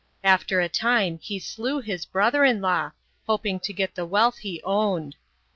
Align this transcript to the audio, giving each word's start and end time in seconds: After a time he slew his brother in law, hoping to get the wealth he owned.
After 0.23 0.59
a 0.59 0.67
time 0.67 1.19
he 1.21 1.37
slew 1.37 1.79
his 1.79 2.05
brother 2.07 2.43
in 2.43 2.59
law, 2.59 2.93
hoping 3.27 3.59
to 3.59 3.71
get 3.71 3.93
the 3.93 4.03
wealth 4.03 4.39
he 4.39 4.59
owned. 4.63 5.15